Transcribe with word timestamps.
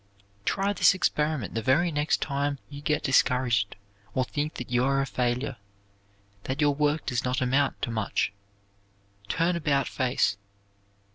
Try 0.45 0.73
this 0.73 0.95
experiment 0.95 1.53
the 1.53 1.61
very 1.61 1.91
next 1.91 2.23
time 2.23 2.57
you 2.71 2.81
get 2.81 3.03
discouraged 3.03 3.75
or 4.15 4.25
think 4.25 4.55
that 4.55 4.71
you 4.71 4.83
are 4.83 4.99
a 4.99 5.05
failure, 5.05 5.57
that 6.45 6.59
your 6.59 6.73
work 6.73 7.05
does 7.05 7.23
not 7.23 7.39
amount 7.39 7.79
to 7.83 7.91
much 7.91 8.33
turn 9.29 9.55
about 9.55 9.87
face. 9.87 10.37